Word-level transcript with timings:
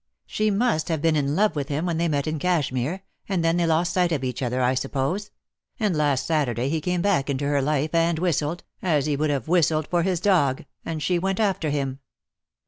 She 0.25 0.49
must 0.49 0.87
have 0.87 0.99
been 0.99 1.15
in 1.15 1.35
love 1.35 1.55
with 1.55 1.67
him 1.69 1.85
when 1.85 1.97
they 1.99 2.07
met 2.07 2.25
in 2.25 2.39
Cashmere— 2.39 3.03
and 3.29 3.45
then 3.45 3.57
they 3.57 3.67
lost 3.67 3.93
sight 3.93 4.11
of 4.11 4.23
each 4.23 4.41
other, 4.41 4.59
I 4.59 4.73
suppose; 4.73 5.29
and 5.79 5.95
last 5.95 6.25
Saturday 6.25 6.69
he 6.69 6.81
came 6.81 7.03
back 7.03 7.29
into 7.29 7.45
her 7.45 7.59
DEAD 7.59 7.65
LOVE 7.65 7.73
HAS 7.73 7.83
CHAINS. 7.83 7.91
279 7.91 8.01
life, 8.01 8.09
and 8.09 8.19
whistled, 8.19 8.63
as 8.81 9.05
he 9.05 9.15
would 9.15 9.29
have 9.29 9.47
whistled 9.47 9.87
for 9.89 10.01
his 10.01 10.19
dog— 10.19 10.65
and 10.83 11.03
she 11.03 11.19
went 11.19 11.39
after 11.39 11.69
him." 11.69 11.99